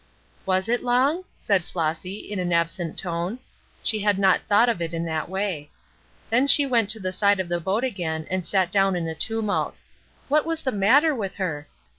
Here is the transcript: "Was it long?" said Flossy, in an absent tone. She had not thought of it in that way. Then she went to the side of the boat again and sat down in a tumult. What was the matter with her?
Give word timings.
"Was 0.47 0.67
it 0.67 0.81
long?" 0.81 1.25
said 1.37 1.63
Flossy, 1.63 2.15
in 2.15 2.39
an 2.39 2.51
absent 2.51 2.97
tone. 2.97 3.37
She 3.83 3.99
had 3.99 4.17
not 4.17 4.41
thought 4.47 4.67
of 4.67 4.81
it 4.81 4.95
in 4.95 5.05
that 5.05 5.29
way. 5.29 5.69
Then 6.31 6.47
she 6.47 6.65
went 6.65 6.89
to 6.89 6.99
the 6.99 7.11
side 7.13 7.39
of 7.39 7.49
the 7.49 7.59
boat 7.59 7.83
again 7.83 8.25
and 8.31 8.43
sat 8.43 8.71
down 8.71 8.95
in 8.95 9.07
a 9.07 9.13
tumult. 9.13 9.83
What 10.27 10.43
was 10.43 10.63
the 10.63 10.71
matter 10.71 11.13
with 11.13 11.35
her? 11.35 11.67